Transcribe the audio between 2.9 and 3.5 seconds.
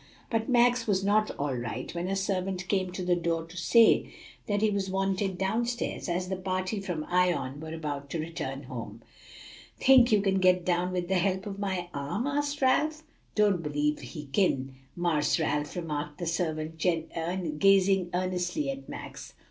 to the door